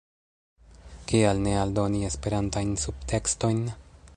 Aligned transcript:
Kial 1.11 1.43
ne 1.49 1.53
aldoni 1.65 2.01
Esperantajn 2.09 2.73
subtekstojn? 2.85 3.63